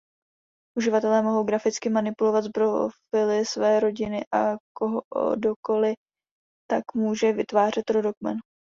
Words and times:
Uživatelé 0.77 1.21
mohou 1.21 1.43
graficky 1.43 1.89
manipulovat 1.89 2.41
s 2.43 2.49
profily 2.49 3.45
své 3.45 3.79
rodiny 3.79 4.25
a 4.33 4.55
kdokoliv 5.35 5.95
tak 6.71 6.83
může 6.95 7.31
vytvářet 7.33 7.89
rodokmen. 7.89 8.37